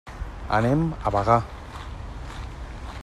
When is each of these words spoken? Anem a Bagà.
Anem 0.59 0.85
a 1.09 1.13
Bagà. 1.17 1.37